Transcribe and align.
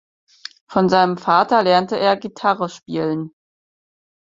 Von 0.67 0.89
seinem 0.89 1.15
Vater 1.17 1.61
lernte 1.61 1.95
er 1.99 2.17
Gitarre 2.17 2.69
spielen. 2.69 3.33